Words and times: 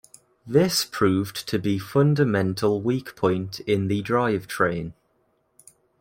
This 0.47 0.83
proved 0.83 1.47
to 1.47 1.59
be 1.59 1.77
fundamental 1.77 2.81
weak 2.81 3.15
point 3.15 3.59
in 3.59 3.85
the 3.87 4.01
drive 4.01 4.47
train. 4.47 4.95